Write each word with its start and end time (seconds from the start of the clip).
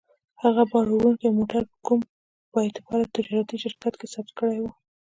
هغه 0.43 0.63
باروړونکی 0.71 1.27
موټر 1.37 1.63
په 1.71 1.75
کوم 1.85 1.99
با 2.51 2.59
اعتباره 2.67 3.11
تجارتي 3.15 3.55
شرکت 3.63 3.93
کې 3.99 4.07
ثبت 4.13 4.31
کړی 4.39 4.57
و. 4.61 4.65